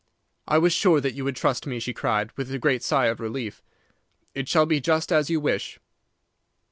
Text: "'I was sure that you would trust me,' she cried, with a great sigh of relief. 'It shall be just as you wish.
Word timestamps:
"'I 0.47 0.57
was 0.57 0.73
sure 0.73 0.99
that 0.99 1.13
you 1.13 1.23
would 1.25 1.35
trust 1.35 1.67
me,' 1.67 1.79
she 1.79 1.93
cried, 1.93 2.31
with 2.35 2.51
a 2.51 2.57
great 2.57 2.81
sigh 2.81 3.05
of 3.05 3.19
relief. 3.19 3.61
'It 4.33 4.47
shall 4.49 4.65
be 4.65 4.81
just 4.81 5.11
as 5.11 5.29
you 5.29 5.39
wish. 5.39 5.79